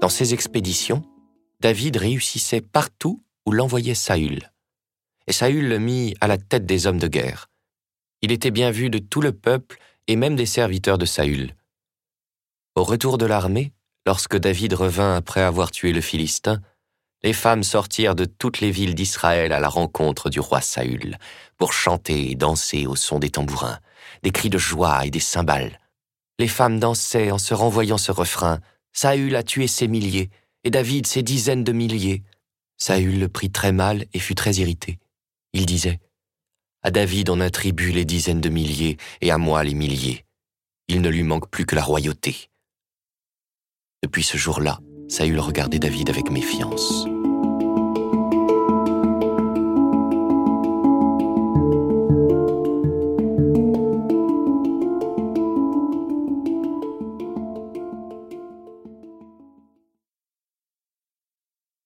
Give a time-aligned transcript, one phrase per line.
[0.00, 1.02] Dans ses expéditions,
[1.60, 4.52] David réussissait partout où l'envoyait Saül.
[5.26, 7.50] Et Saül le mit à la tête des hommes de guerre.
[8.22, 11.56] Il était bien vu de tout le peuple et même des serviteurs de Saül.
[12.76, 13.72] Au retour de l'armée,
[14.06, 16.60] lorsque David revint après avoir tué le Philistin,
[17.24, 21.18] les femmes sortirent de toutes les villes d'Israël à la rencontre du roi Saül,
[21.56, 23.80] pour chanter et danser au son des tambourins,
[24.22, 25.80] des cris de joie et des cymbales.
[26.38, 28.60] Les femmes dansaient en se renvoyant ce refrain
[28.92, 30.30] Saül a tué ses milliers,
[30.64, 32.22] et David ses dizaines de milliers.
[32.76, 34.98] Saül le prit très mal et fut très irrité.
[35.52, 36.00] Il disait
[36.82, 40.24] À David on attribue les dizaines de milliers, et à moi les milliers.
[40.88, 42.48] Il ne lui manque plus que la royauté.
[44.02, 47.06] Depuis ce jour-là, Saül regardait David avec méfiance.